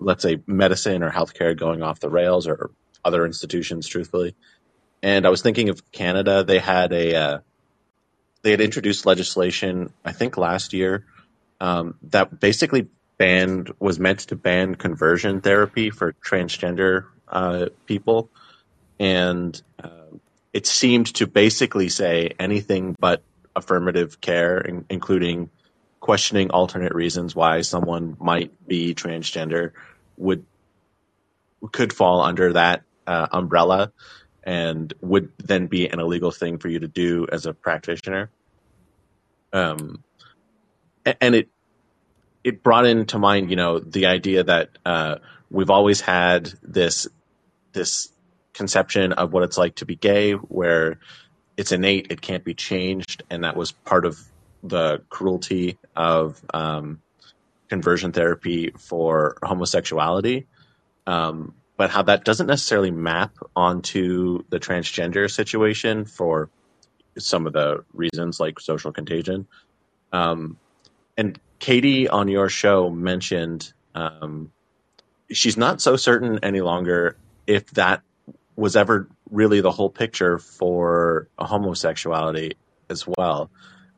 [0.00, 2.72] let's say medicine or healthcare going off the rails or
[3.04, 4.34] other institutions truthfully.
[5.00, 6.42] And i was thinking of canada.
[6.42, 7.38] They had a uh,
[8.42, 11.06] they had introduced legislation i think last year
[11.60, 18.28] um, that basically banned was meant to ban conversion therapy for transgender uh, people.
[18.98, 20.18] And uh,
[20.52, 23.22] it seemed to basically say anything but
[23.56, 25.50] affirmative care, in, including
[26.00, 29.72] questioning alternate reasons why someone might be transgender,
[30.16, 30.44] would
[31.72, 33.92] could fall under that uh, umbrella,
[34.42, 38.30] and would then be an illegal thing for you to do as a practitioner.
[39.52, 40.02] Um,
[41.20, 41.48] and it
[42.42, 45.16] it brought into mind, you know, the idea that uh,
[45.50, 47.08] we've always had this
[47.72, 48.12] this
[48.52, 50.98] conception of what it's like to be gay, where
[51.56, 54.20] it's innate, it can't be changed, and that was part of
[54.62, 57.00] the cruelty of um,
[57.68, 60.46] conversion therapy for homosexuality.
[61.06, 66.48] Um, but how that doesn't necessarily map onto the transgender situation for
[67.18, 69.46] some of the reasons like social contagion.
[70.12, 70.56] Um,
[71.16, 74.52] and Katie on your show mentioned um,
[75.30, 78.02] she's not so certain any longer if that
[78.56, 82.52] was ever really the whole picture for homosexuality
[82.88, 83.50] as well.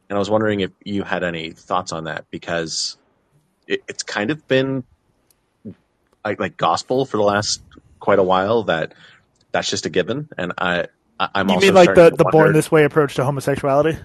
[0.08, 2.96] And I was wondering if you had any thoughts on that because
[3.66, 4.84] it, it's kind of been
[6.24, 7.62] like, like gospel for the last
[8.00, 8.94] quite a while that
[9.52, 10.28] that's just a given.
[10.38, 10.86] And I,
[11.18, 13.98] I I'm You also mean like the, the born this way approach to homosexuality?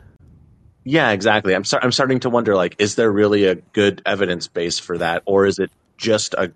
[0.84, 1.54] yeah, exactly.
[1.54, 4.98] I'm start, I'm starting to wonder like is there really a good evidence base for
[4.98, 6.52] that or is it just a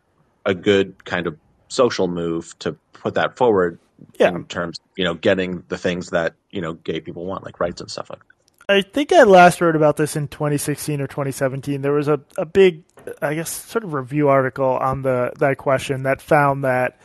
[0.45, 3.79] a good kind of social move to put that forward
[4.19, 4.29] Yeah.
[4.29, 7.81] in terms, you know, getting the things that you know gay people want, like rights
[7.81, 8.19] and stuff like.
[8.19, 8.35] that.
[8.67, 11.81] I think I last wrote about this in 2016 or 2017.
[11.81, 12.83] There was a, a big,
[13.21, 16.99] I guess, sort of review article on the that question that found that,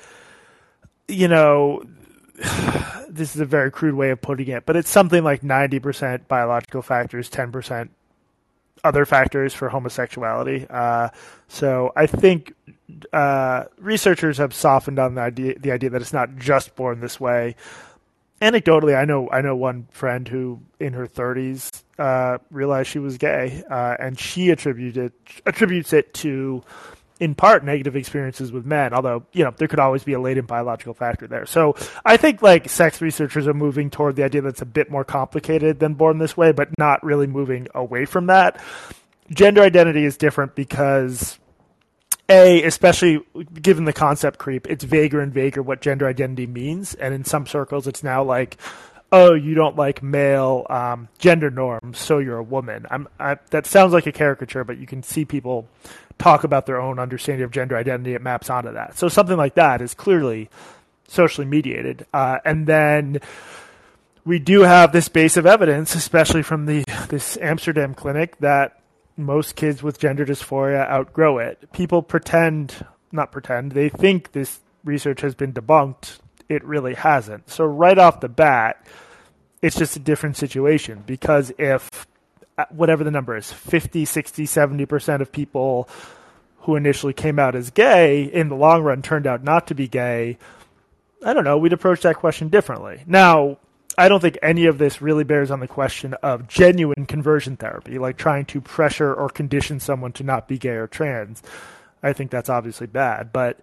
[1.07, 1.83] you know,
[3.09, 6.81] this is a very crude way of putting it, but it's something like 90% biological
[6.81, 7.91] factors, 10%
[8.85, 10.67] other factors for homosexuality.
[10.69, 11.09] Uh,
[11.49, 12.55] so I think
[13.13, 17.21] uh, researchers have softened on the idea the idea that it's not just born this
[17.21, 17.57] way.
[18.41, 23.19] Anecdotally, I know I know one friend who, in her 30s, uh, realized she was
[23.19, 25.13] gay, uh, and she attributed
[25.45, 26.63] attributes it to,
[27.21, 28.93] in part, negative experiences with men.
[28.93, 31.47] Although you know there could always be a latent biological factor there.
[31.47, 35.05] So I think like sex researchers are moving toward the idea that's a bit more
[35.05, 38.61] complicated than born this way, but not really moving away from that.
[39.31, 41.39] Gender identity is different because
[42.31, 43.21] a, especially
[43.61, 47.47] given the concept creep, it's vaguer and vaguer what gender identity means, and in some
[47.47, 48.57] circles, it's now like,
[49.13, 52.87] oh, you don't like male um, gender norms, so you're a woman.
[53.19, 55.69] I, that sounds like a caricature, but you can see people
[56.21, 58.15] talk about their own understanding of gender identity.
[58.15, 58.97] It maps onto that.
[58.97, 60.49] So something like that is clearly
[61.09, 63.21] socially mediated, uh, and then
[64.25, 68.81] we do have this base of evidence, especially from the this Amsterdam clinic, that
[69.17, 71.71] most kids with gender dysphoria outgrow it.
[71.73, 76.19] People pretend, not pretend, they think this research has been debunked.
[76.49, 77.51] It really hasn't.
[77.51, 78.87] So, right off the bat,
[79.63, 82.07] it's just a different situation because if
[82.61, 85.89] Uh, whatever the number is 50, 60, 70% of people
[86.59, 89.89] who initially came out as gay in the long run turned out not to be
[89.89, 90.37] gay,
[91.25, 93.03] I don't know, we'd approach that question differently.
[93.07, 93.57] Now,
[93.97, 97.99] I don't think any of this really bears on the question of genuine conversion therapy,
[97.99, 101.43] like trying to pressure or condition someone to not be gay or trans.
[102.03, 103.33] I think that's obviously bad.
[103.33, 103.61] But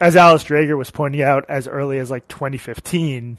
[0.00, 3.38] as Alice Dreger was pointing out as early as like 2015,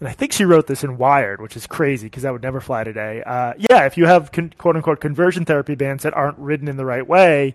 [0.00, 2.60] and I think she wrote this in Wired, which is crazy because that would never
[2.60, 3.22] fly today.
[3.24, 6.76] Uh, yeah, if you have con- quote unquote conversion therapy bans that aren't written in
[6.76, 7.54] the right way,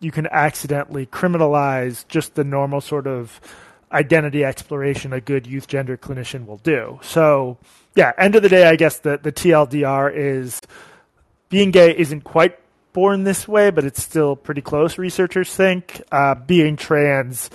[0.00, 3.40] you can accidentally criminalize just the normal sort of
[3.92, 6.98] identity exploration a good youth gender clinician will do.
[7.02, 7.56] So,
[7.94, 10.60] yeah, end of the day, I guess the, the TLDR is
[11.48, 12.58] being gay isn't quite
[12.92, 16.02] born this way, but it's still pretty close, researchers think.
[16.10, 17.48] Uh, being trans,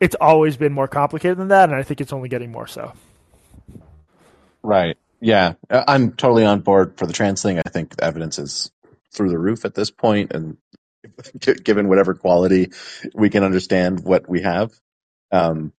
[0.00, 2.92] it's always been more complicated than that, and I think it's only getting more so.
[4.64, 4.98] Right.
[5.22, 7.60] Yeah, Uh, I'm totally on board for the trans thing.
[7.60, 8.72] I think the evidence is
[9.14, 10.58] through the roof at this point, and
[11.64, 12.72] given whatever quality
[13.14, 14.72] we can understand what we have.
[15.32, 15.72] Um,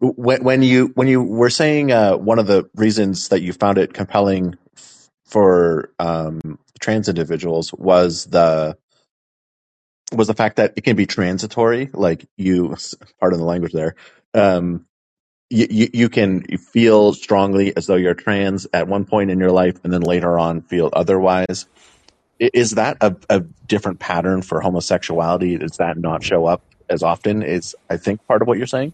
[0.00, 3.78] when, when you when you were saying uh, one of the reasons that you found
[3.78, 8.76] it compelling f- for um, trans individuals was the
[10.14, 12.76] was the fact that it can be transitory, like you,
[13.20, 13.96] pardon the language there.
[14.34, 14.86] Um,
[15.50, 19.76] you, you, can feel strongly as though you're trans at one point in your life
[19.82, 21.66] and then later on feel otherwise.
[22.38, 25.56] Is that a, a different pattern for homosexuality?
[25.56, 27.42] Does that not show up as often?
[27.42, 28.92] Is I think part of what you're saying?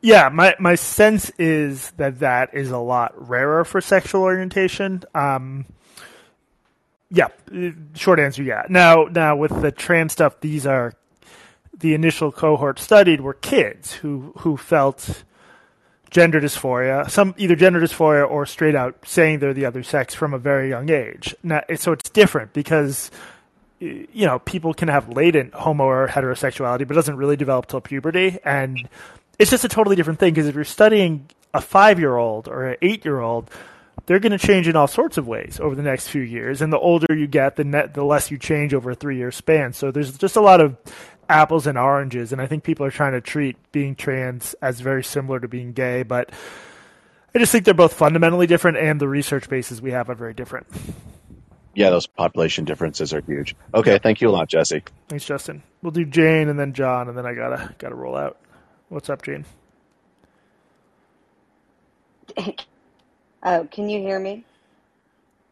[0.00, 5.02] Yeah, my my sense is that that is a lot rarer for sexual orientation.
[5.14, 5.64] Um,
[7.10, 7.28] yeah,
[7.94, 8.64] short answer, yeah.
[8.68, 10.92] Now, now with the trans stuff, these are
[11.78, 15.22] the initial cohort studied were kids who who felt
[16.14, 20.32] gender dysphoria, some either gender dysphoria or straight out saying they're the other sex from
[20.32, 21.34] a very young age.
[21.42, 23.10] Now, so it's different because
[23.80, 27.80] you know people can have latent homo or heterosexuality, but it doesn't really develop till
[27.80, 28.88] puberty, and
[29.40, 30.32] it's just a totally different thing.
[30.32, 33.50] Because if you're studying a five year old or an eight year old,
[34.06, 36.62] they're going to change in all sorts of ways over the next few years.
[36.62, 39.32] And the older you get, the net, the less you change over a three year
[39.32, 39.72] span.
[39.72, 40.76] So there's just a lot of
[41.28, 42.32] apples and oranges.
[42.32, 45.72] And I think people are trying to treat being trans as very similar to being
[45.72, 46.30] gay, but
[47.34, 50.34] I just think they're both fundamentally different, and the research bases we have are very
[50.34, 50.66] different.
[51.74, 53.56] Yeah, those population differences are huge.
[53.74, 54.84] Okay, thank you a lot, Jesse.
[55.08, 55.62] Thanks, Justin.
[55.82, 58.38] We'll do Jane and then John, and then I gotta gotta roll out.
[58.88, 59.44] What's up, Jane?
[63.42, 64.44] Oh, can you hear me?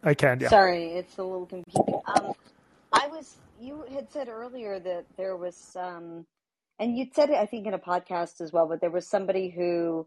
[0.04, 0.48] I can, yeah.
[0.48, 2.00] Sorry, it's a little confusing.
[2.06, 2.32] Um,
[2.92, 6.26] I was, you had said earlier that there was, um,
[6.78, 9.50] and you'd said it, I think, in a podcast as well, but there was somebody
[9.50, 10.06] who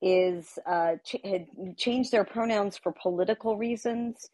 [0.00, 4.30] is, uh, ch- had changed their pronouns for political reasons.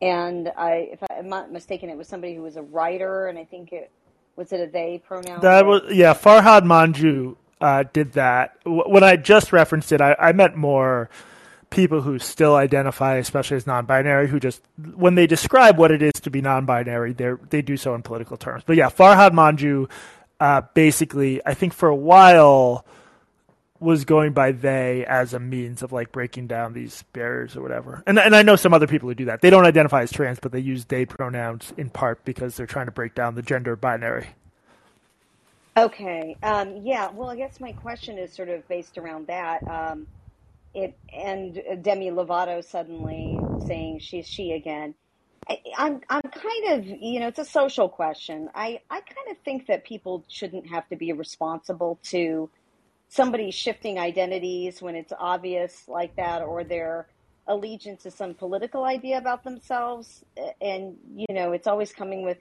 [0.00, 3.44] And I, if I'm not mistaken, it was somebody who was a writer, and I
[3.44, 3.90] think it
[4.36, 6.14] was it a they pronoun That that, was yeah.
[6.14, 8.56] Farhad Manjoo uh, did that.
[8.64, 11.10] When I just referenced it, I, I meant more
[11.70, 14.60] people who still identify, especially as non-binary, who just
[14.94, 18.36] when they describe what it is to be non-binary, they they do so in political
[18.36, 18.62] terms.
[18.66, 19.88] But yeah, Farhad Manjoo
[20.40, 22.84] uh, basically, I think for a while
[23.78, 28.02] was going by they as a means of like breaking down these barriers or whatever.
[28.06, 29.40] And and I know some other people who do that.
[29.40, 32.86] They don't identify as trans, but they use they pronouns in part because they're trying
[32.86, 34.28] to break down the gender binary.
[35.76, 36.36] Okay.
[36.42, 37.10] Um, yeah.
[37.10, 39.66] Well, I guess my question is sort of based around that.
[39.68, 40.06] Um,
[40.74, 44.94] it and Demi Lovato suddenly saying she's she again.
[45.48, 48.48] I, I'm I'm kind of you know it's a social question.
[48.54, 52.50] I I kind of think that people shouldn't have to be responsible to
[53.08, 57.08] somebody shifting identities when it's obvious like that, or their
[57.48, 60.24] allegiance to some political idea about themselves.
[60.60, 62.38] And you know it's always coming with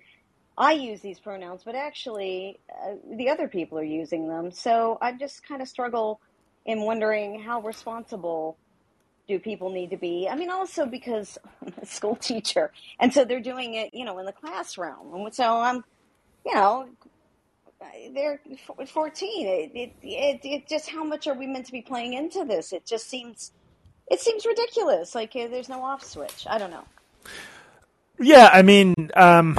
[0.58, 4.52] I use these pronouns, but actually uh, the other people are using them.
[4.52, 6.20] So I just kind of struggle
[6.70, 8.56] in wondering how responsible
[9.28, 10.30] do people need to be.
[10.30, 14.20] I mean, also because I'm a school teacher, and so they're doing it, you know,
[14.20, 15.14] in the classroom.
[15.16, 15.84] And so I'm,
[16.46, 16.88] you know,
[18.14, 18.40] they're
[18.86, 19.48] 14.
[19.48, 22.72] It, it, it, it just how much are we meant to be playing into this?
[22.72, 23.52] It just seems,
[24.12, 25.16] it seems ridiculous.
[25.16, 26.46] Like uh, there's no off switch.
[26.48, 26.86] I don't know.
[28.20, 29.58] Yeah, I mean, um,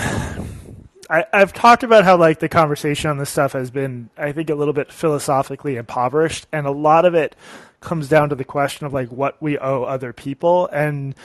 [1.10, 4.48] I, I've talked about how like the conversation on this stuff has been, I think,
[4.48, 7.34] a little bit philosophically impoverished, and a lot of it
[7.80, 10.68] comes down to the question of like what we owe other people.
[10.68, 11.16] And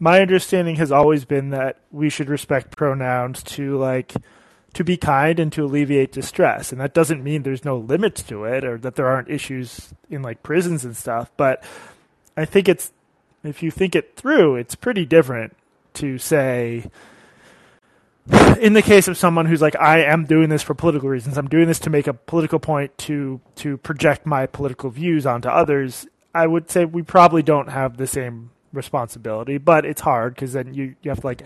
[0.00, 4.14] my understanding has always been that we should respect pronouns to like
[4.72, 6.72] to be kind and to alleviate distress.
[6.72, 10.22] And that doesn't mean there's no limits to it or that there aren't issues in
[10.22, 11.30] like prisons and stuff.
[11.36, 11.62] But
[12.36, 12.92] I think it's
[13.44, 15.54] if you think it through, it's pretty different
[15.94, 16.90] to say
[18.58, 21.48] in the case of someone who's like, I am doing this for political reasons, I'm
[21.48, 26.06] doing this to make a political point to to project my political views onto others.
[26.34, 30.74] I would say we probably don't have the same responsibility, but it's hard because then
[30.74, 31.42] you you have to like,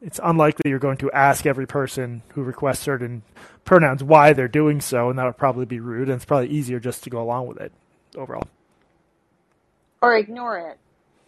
[0.00, 3.22] it's unlikely you're going to ask every person who requests certain
[3.64, 6.80] pronouns why they're doing so, and that would probably be rude, and it's probably easier
[6.80, 7.72] just to go along with it
[8.16, 8.46] overall.
[10.02, 10.78] Or ignore it.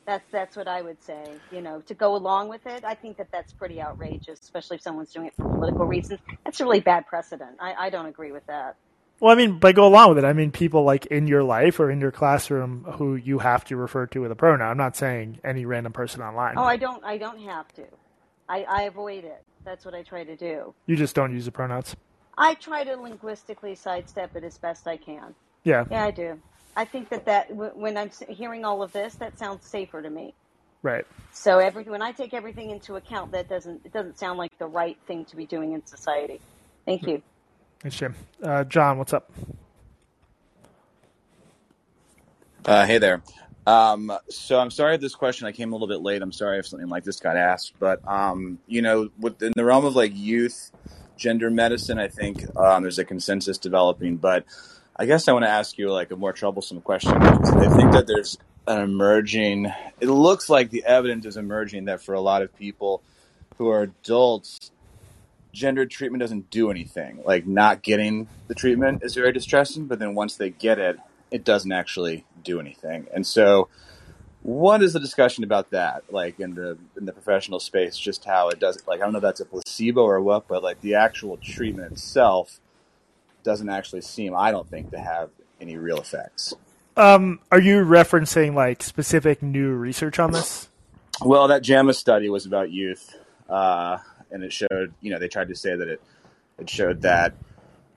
[0.07, 1.25] That's that's what I would say.
[1.51, 4.83] You know, to go along with it, I think that that's pretty outrageous, especially if
[4.83, 6.21] someone's doing it for political reasons.
[6.45, 7.57] That's a really bad precedent.
[7.61, 8.77] I, I don't agree with that.
[9.21, 11.81] Well, I mean, by go along with it, I mean people like in your life
[11.81, 14.69] or in your classroom who you have to refer to with a pronoun.
[14.69, 16.55] I'm not saying any random person online.
[16.59, 17.03] Oh, I don't.
[17.05, 17.85] I don't have to.
[18.49, 19.43] I, I avoid it.
[19.65, 20.75] That's what I try to do.
[20.87, 21.97] You just don't use the pronouns.
[22.37, 25.35] I try to linguistically sidestep it as best I can.
[25.63, 25.85] Yeah.
[25.91, 26.39] Yeah, I do.
[26.77, 30.35] I think that that when I'm hearing all of this, that sounds safer to me.
[30.83, 31.07] Right.
[31.33, 34.67] So every when I take everything into account, that doesn't it doesn't sound like the
[34.67, 36.41] right thing to be doing in society.
[36.85, 37.23] Thank you.
[37.81, 38.15] Thanks, Jim.
[38.43, 39.33] Uh, John, what's up?
[42.65, 43.23] Uh, hey there.
[43.67, 46.21] Um, so I'm sorry if this question I came a little bit late.
[46.21, 49.85] I'm sorry if something like this got asked, but um, you know, within the realm
[49.85, 50.71] of like youth
[51.17, 54.17] gender medicine, I think um, there's a consensus developing.
[54.17, 54.45] But
[54.97, 57.13] I guess I want to ask you like a more troublesome question.
[57.15, 58.39] I think that there's
[58.69, 59.73] an emerging.
[60.01, 63.03] It looks like the evidence is emerging that for a lot of people
[63.59, 64.71] who are adults,
[65.53, 67.23] gender treatment doesn't do anything.
[67.25, 70.97] Like not getting the treatment is very distressing, but then once they get it,
[71.33, 73.09] it doesn't actually do anything.
[73.13, 73.69] And so,
[74.43, 76.05] what is the discussion about that?
[76.13, 78.81] Like in the in the professional space, just how it does.
[78.87, 81.91] Like I don't know if that's a placebo or what, but like the actual treatment
[81.91, 82.61] itself
[83.45, 85.31] doesn't actually seem, I don't think, to have
[85.61, 86.55] any real effects.
[86.97, 90.69] Um, are you referencing like specific new research on this?
[91.25, 93.15] Well, that JAMA study was about youth,
[93.49, 93.99] uh,
[94.31, 96.01] and it showed, you know, they tried to say that it
[96.59, 97.35] it showed that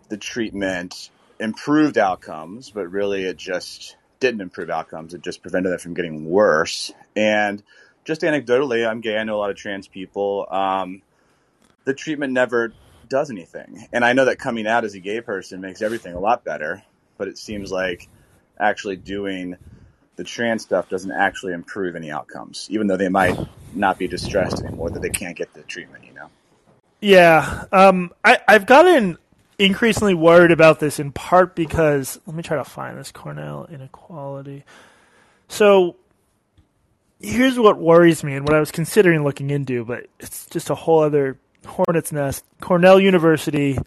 [0.09, 5.13] the treatment improved outcomes, but really it just didn't improve outcomes.
[5.13, 6.91] It just prevented them from getting worse.
[7.15, 7.61] And
[8.03, 9.17] just anecdotally, I'm gay.
[9.17, 10.47] I know a lot of trans people.
[10.49, 11.01] Um,
[11.83, 12.73] the treatment never
[13.09, 13.87] does anything.
[13.91, 16.83] And I know that coming out as a gay person makes everything a lot better,
[17.17, 18.07] but it seems like
[18.59, 19.55] actually doing
[20.15, 23.37] the trans stuff doesn't actually improve any outcomes, even though they might
[23.73, 26.29] not be distressed anymore that they can't get the treatment, you know?
[27.01, 27.65] Yeah.
[27.71, 29.19] Um, I, I've gotten
[29.59, 34.65] increasingly worried about this in part because, let me try to find this Cornell inequality.
[35.47, 35.95] So
[37.19, 40.75] here's what worries me and what I was considering looking into, but it's just a
[40.75, 41.37] whole other
[41.68, 42.43] hornet's nest.
[42.61, 43.78] Cornell University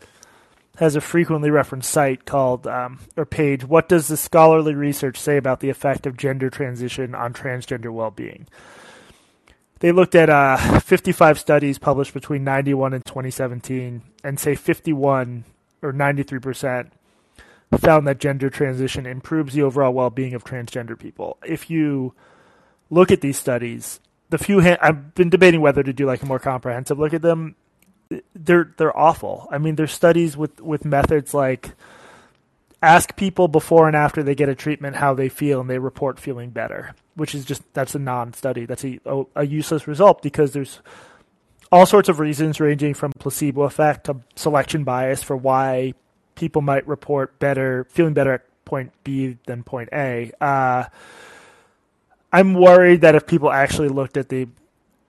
[0.76, 3.64] has a frequently referenced site called um, or page.
[3.64, 8.46] What does the scholarly research say about the effect of gender transition on transgender well-being?
[9.80, 15.44] They looked at uh, 55 studies published between 91 and 2017, and say 51
[15.82, 16.92] or 93 percent
[17.78, 21.38] found that gender transition improves the overall well-being of transgender people.
[21.46, 22.14] If you
[22.90, 24.00] look at these studies,
[24.30, 27.22] the few ha- I've been debating whether to do like a more comprehensive look at
[27.22, 27.54] them
[28.34, 29.48] they're they're awful.
[29.50, 31.72] I mean, there's studies with with methods like
[32.82, 36.18] ask people before and after they get a treatment how they feel, and they report
[36.18, 38.66] feeling better, which is just that's a non-study.
[38.66, 38.98] That's a
[39.36, 40.80] a useless result because there's
[41.72, 45.94] all sorts of reasons ranging from placebo effect to selection bias for why
[46.34, 50.32] people might report better feeling better at point B than point A.
[50.40, 50.84] Uh,
[52.32, 54.48] I'm worried that if people actually looked at the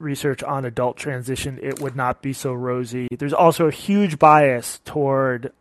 [0.01, 3.07] research on adult transition, it would not be so rosy.
[3.17, 5.51] There's also a huge bias toward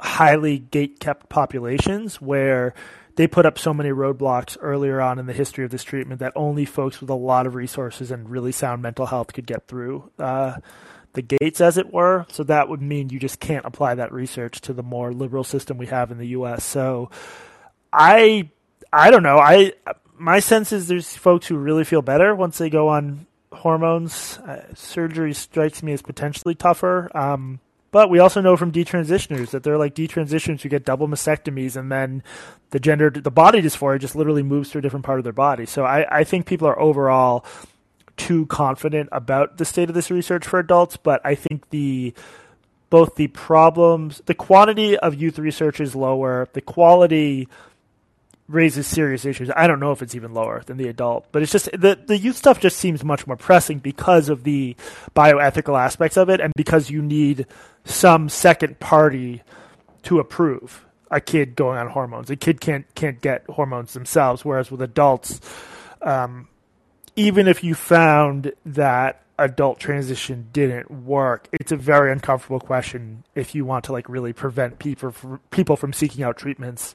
[0.00, 2.74] highly gate kept populations where
[3.16, 6.32] they put up so many roadblocks earlier on in the history of this treatment that
[6.36, 10.10] only folks with a lot of resources and really sound mental health could get through
[10.18, 10.56] uh,
[11.14, 12.26] the gates, as it were.
[12.30, 15.78] So that would mean you just can't apply that research to the more liberal system
[15.78, 16.62] we have in the U.S.
[16.62, 17.10] So
[17.90, 18.50] I,
[18.92, 19.38] I don't know.
[19.38, 19.72] I
[20.18, 24.38] my sense is there's folks who really feel better once they go on hormones.
[24.38, 27.10] Uh, surgery strikes me as potentially tougher.
[27.16, 27.60] Um,
[27.90, 31.90] but we also know from detransitioners that they're like detransitioners who get double mastectomies and
[31.90, 32.22] then
[32.70, 35.66] the gender, the body dysphoria just literally moves to a different part of their body.
[35.66, 37.44] So I, I think people are overall
[38.16, 42.12] too confident about the state of this research for adults, but I think the
[42.88, 47.48] both the problems, the quantity of youth research is lower, the quality
[48.48, 49.50] raises serious issues.
[49.56, 52.18] I don't know if it's even lower than the adult, but it's just the the
[52.18, 54.76] youth stuff just seems much more pressing because of the
[55.14, 57.46] bioethical aspects of it and because you need
[57.84, 59.42] some second party
[60.04, 62.30] to approve a kid going on hormones.
[62.30, 65.40] A kid can't can't get hormones themselves whereas with adults
[66.02, 66.48] um,
[67.16, 73.54] even if you found that adult transition didn't work, it's a very uncomfortable question if
[73.54, 76.94] you want to like really prevent people from, people from seeking out treatments.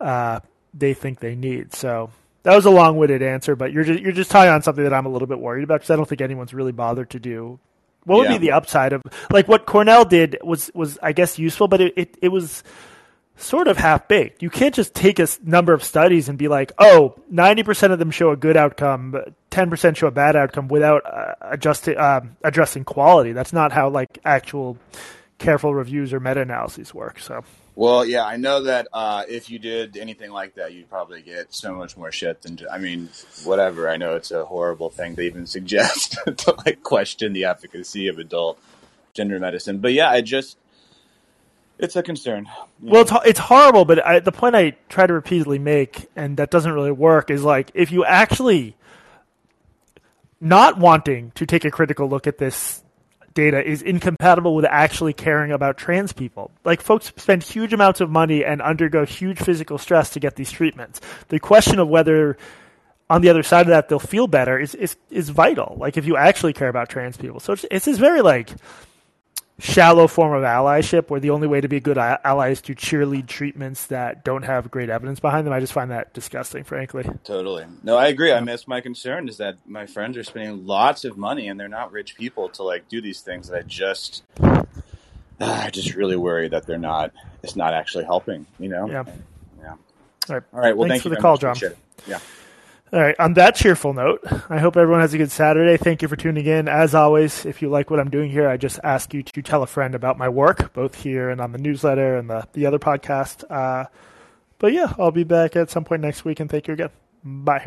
[0.00, 0.40] Uh,
[0.78, 1.74] they think they need.
[1.74, 2.10] So
[2.42, 5.06] that was a long-winded answer, but you're just you're just tying on something that I'm
[5.06, 7.58] a little bit worried about because I don't think anyone's really bothered to do.
[8.04, 8.38] What would yeah.
[8.38, 11.94] be the upside of like what Cornell did was was I guess useful, but it
[11.96, 12.62] it, it was
[13.36, 14.42] sort of half baked.
[14.42, 18.10] You can't just take a number of studies and be like, oh, 90% of them
[18.10, 19.14] show a good outcome,
[19.50, 23.32] 10% show a bad outcome without uh, adjusting, uh, addressing quality.
[23.32, 24.78] That's not how like actual
[25.38, 27.18] careful reviews or meta analyses work.
[27.18, 27.44] So
[27.76, 31.52] well, yeah, I know that uh, if you did anything like that, you'd probably get
[31.52, 32.58] so much more shit than.
[32.72, 33.10] I mean,
[33.44, 33.88] whatever.
[33.88, 38.18] I know it's a horrible thing to even suggest to like question the efficacy of
[38.18, 38.58] adult
[39.12, 40.56] gender medicine, but yeah, I just
[41.78, 42.48] it's a concern.
[42.80, 46.50] Well, it's it's horrible, but I, the point I try to repeatedly make, and that
[46.50, 48.74] doesn't really work, is like if you actually
[50.40, 52.82] not wanting to take a critical look at this
[53.36, 56.50] data is incompatible with actually caring about trans people.
[56.64, 60.50] Like folks spend huge amounts of money and undergo huge physical stress to get these
[60.50, 61.00] treatments.
[61.28, 62.36] The question of whether
[63.08, 65.76] on the other side of that they'll feel better is is, is vital.
[65.78, 67.38] Like if you actually care about trans people.
[67.38, 68.50] So it's, it's this very like
[69.58, 72.74] shallow form of allyship where the only way to be a good ally is to
[72.74, 75.54] cheerlead treatments that don't have great evidence behind them.
[75.54, 77.08] I just find that disgusting, frankly.
[77.24, 77.64] Totally.
[77.82, 78.32] No, I agree.
[78.32, 81.58] I mean, that's my concern is that my friends are spending lots of money and
[81.58, 84.64] they're not rich people to like do these things that I just, uh,
[85.40, 88.88] I just really worry that they're not, it's not actually helping, you know?
[88.88, 89.04] Yeah.
[89.62, 89.70] Yeah.
[90.28, 90.42] All right.
[90.52, 90.76] All right.
[90.76, 91.56] Well, Thanks thank for you the call, John.
[92.06, 92.18] Yeah.
[92.92, 93.18] All right.
[93.18, 95.76] On that cheerful note, I hope everyone has a good Saturday.
[95.76, 96.68] Thank you for tuning in.
[96.68, 99.62] As always, if you like what I'm doing here, I just ask you to tell
[99.62, 102.78] a friend about my work, both here and on the newsletter and the, the other
[102.78, 103.44] podcast.
[103.50, 103.86] Uh,
[104.58, 106.90] but yeah, I'll be back at some point next week, and thank you again.
[107.24, 107.64] Bye.